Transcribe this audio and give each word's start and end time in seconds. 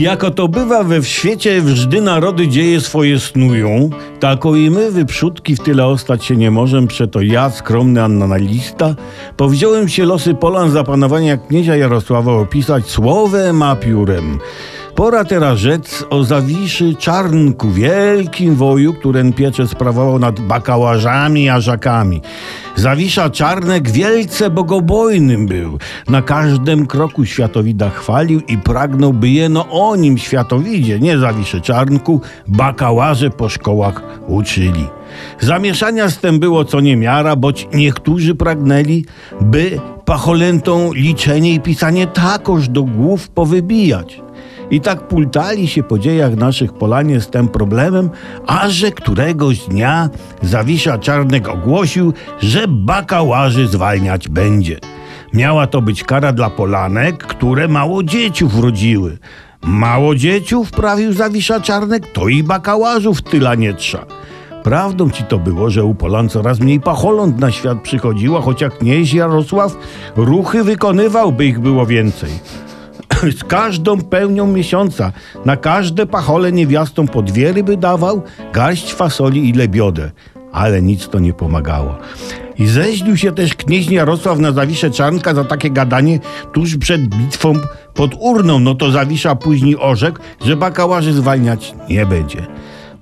Jako 0.00 0.30
to 0.30 0.48
bywa 0.48 0.84
we 0.84 1.02
świecie, 1.02 1.60
wżdy 1.60 2.00
narody 2.00 2.48
dzieje 2.48 2.80
swoje 2.80 3.20
snują, 3.20 3.90
tako 4.20 4.56
i 4.56 4.70
my 4.70 4.90
wyprzódki 4.90 5.56
w 5.56 5.60
tyle 5.60 5.86
ostać 5.86 6.24
się 6.24 6.36
nie 6.36 6.50
możem, 6.50 6.86
przeto 6.86 7.20
ja, 7.20 7.50
skromny 7.50 8.02
annalista, 8.02 8.94
powziąłem 9.36 9.88
się 9.88 10.04
losy 10.04 10.34
Polan 10.34 10.70
za 10.70 10.84
panowania 10.84 11.36
kniezia 11.36 11.76
Jarosława 11.76 12.32
opisać 12.32 12.90
słowem 12.90 13.62
a 13.62 13.76
piórem. 13.76 14.38
Pora 15.02 15.24
teraz 15.24 15.58
rzec 15.58 16.04
o 16.10 16.24
Zawiszy 16.24 16.94
Czarnku, 16.94 17.70
wielkim 17.70 18.54
woju, 18.54 18.94
któren 18.94 19.32
piecze 19.32 19.68
sprawował 19.68 20.18
nad 20.18 20.40
bakałarzami 20.40 21.48
a 21.48 21.60
żakami. 21.60 22.20
Zawisza 22.76 23.30
Czarnek 23.30 23.90
wielce 23.90 24.50
bogobojnym 24.50 25.46
był. 25.46 25.78
Na 26.08 26.22
każdym 26.22 26.86
kroku 26.86 27.24
światowida 27.24 27.90
chwalił 27.90 28.40
i 28.40 28.58
pragnął, 28.58 29.12
by 29.12 29.28
jeno 29.28 29.66
o 29.70 29.96
nim 29.96 30.18
światowidzie, 30.18 31.00
nie 31.00 31.18
Zawiszy 31.18 31.60
Czarnku, 31.60 32.20
bakałarzy 32.48 33.30
po 33.30 33.48
szkołach 33.48 34.02
uczyli. 34.26 34.86
Zamieszania 35.40 36.10
z 36.10 36.18
tym 36.18 36.40
było 36.40 36.64
co 36.64 36.80
niemiara, 36.80 37.36
boć 37.36 37.68
niektórzy 37.74 38.34
pragnęli, 38.34 39.04
by 39.40 39.80
pacholętą 40.04 40.92
liczenie 40.92 41.54
i 41.54 41.60
pisanie 41.60 42.06
takoż 42.06 42.68
do 42.68 42.82
głów 42.82 43.28
powybijać. 43.28 44.22
I 44.72 44.80
tak 44.80 45.08
pultali 45.08 45.68
się 45.68 45.82
po 45.82 45.98
dziejach 45.98 46.36
naszych 46.36 46.72
Polanie 46.72 47.20
z 47.20 47.30
tym 47.30 47.48
problemem, 47.48 48.10
a 48.46 48.68
że 48.68 48.90
któregoś 48.90 49.58
dnia 49.58 50.08
Zawisza 50.42 50.98
Czarnek 50.98 51.48
ogłosił, 51.48 52.12
że 52.40 52.68
bakałarzy 52.68 53.66
zwalniać 53.66 54.28
będzie. 54.28 54.78
Miała 55.32 55.66
to 55.66 55.82
być 55.82 56.04
kara 56.04 56.32
dla 56.32 56.50
Polanek, 56.50 57.26
które 57.26 57.68
mało 57.68 58.02
dzieciów 58.02 58.60
rodziły. 58.60 59.18
Mało 59.62 60.14
dzieciów, 60.14 60.70
prawił 60.70 61.12
Zawisza 61.12 61.60
Czarnek, 61.60 62.12
to 62.12 62.28
i 62.28 62.42
bakałarzów 62.42 63.22
tyla 63.22 63.54
nie 63.54 63.74
trza. 63.74 64.06
Prawdą 64.62 65.10
ci 65.10 65.24
to 65.24 65.38
było, 65.38 65.70
że 65.70 65.84
u 65.84 65.94
Polan 65.94 66.28
coraz 66.28 66.60
mniej 66.60 66.80
pacholąt 66.80 67.38
na 67.38 67.50
świat 67.50 67.82
przychodziła, 67.82 68.40
chociaż 68.40 68.72
knieź 68.72 69.14
Jarosław 69.14 69.76
ruchy 70.16 70.64
wykonywał, 70.64 71.32
by 71.32 71.46
ich 71.46 71.60
było 71.60 71.86
więcej 71.86 72.30
z 73.30 73.44
każdą 73.44 74.00
pełnią 74.00 74.46
miesiąca 74.46 75.12
na 75.44 75.56
każde 75.56 76.06
pachole 76.06 76.52
niewiastom 76.52 77.08
po 77.08 77.22
dwie 77.22 77.52
ryby 77.52 77.76
dawał, 77.76 78.22
garść 78.52 78.94
fasoli 78.94 79.48
i 79.48 79.52
lebiodę. 79.52 80.10
Ale 80.52 80.82
nic 80.82 81.08
to 81.08 81.18
nie 81.18 81.32
pomagało. 81.32 81.98
I 82.58 82.66
zeźlił 82.66 83.16
się 83.16 83.32
też 83.32 83.54
knieź 83.54 83.90
Jarosław 83.90 84.38
na 84.38 84.52
Zawiszę 84.52 84.90
Czarnka 84.90 85.34
za 85.34 85.44
takie 85.44 85.70
gadanie 85.70 86.20
tuż 86.52 86.76
przed 86.76 87.02
bitwą 87.02 87.54
pod 87.94 88.14
urną. 88.18 88.58
No 88.58 88.74
to 88.74 88.90
Zawisza 88.90 89.34
później 89.34 89.76
orzekł, 89.78 90.18
że 90.44 90.56
bakałarzy 90.56 91.12
zwalniać 91.12 91.74
nie 91.88 92.06
będzie. 92.06 92.46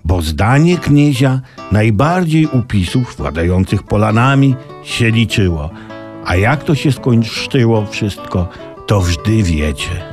Bo 0.04 0.22
zdanie 0.22 0.78
kniezia 0.78 1.41
najbardziej 1.72 2.46
upisów 2.46 3.16
władających 3.16 3.82
Polanami 3.82 4.54
się 4.84 5.10
liczyło. 5.10 5.70
A 6.24 6.36
jak 6.36 6.64
to 6.64 6.74
się 6.74 6.92
skończyło 6.92 7.86
wszystko, 7.86 8.48
to 8.86 9.00
wżdy 9.00 9.42
wiecie. 9.42 10.09